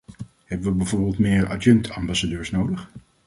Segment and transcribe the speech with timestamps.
[0.45, 2.89] Hebben we bijvoorbeeld meer adjunct-ambassadeurs nodig?